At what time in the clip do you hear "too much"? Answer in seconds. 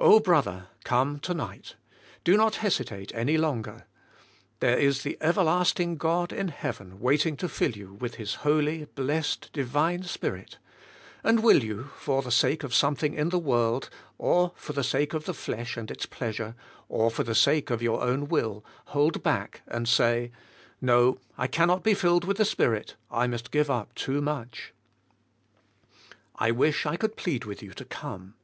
23.94-24.74